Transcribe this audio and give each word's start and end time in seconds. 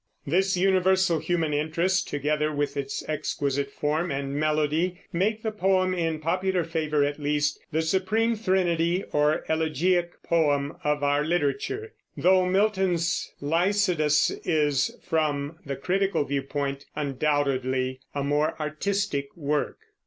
This 0.25 0.57
universal 0.57 1.19
human 1.19 1.53
interest, 1.53 2.07
together 2.07 2.51
with 2.51 2.75
its 2.75 3.07
exquisite 3.07 3.69
form 3.69 4.09
and 4.09 4.33
melody, 4.35 4.99
makes 5.13 5.43
the 5.43 5.51
poem, 5.51 5.93
in 5.93 6.17
popular 6.17 6.63
favor 6.63 7.03
at 7.05 7.19
least, 7.19 7.59
the 7.71 7.83
supreme 7.83 8.35
threnody, 8.35 9.03
or 9.11 9.45
elegiac 9.47 10.13
poem, 10.23 10.75
of 10.83 11.03
our 11.03 11.23
literature; 11.23 11.93
though 12.17 12.47
Milton's 12.47 13.31
Lycidas 13.41 14.31
is, 14.43 14.97
from 15.03 15.57
the 15.67 15.75
critical 15.75 16.23
view 16.23 16.41
point, 16.41 16.83
undoubtedly 16.95 17.99
a 18.15 18.23
more 18.23 18.55
artistic 18.59 19.27
work. 19.37 19.77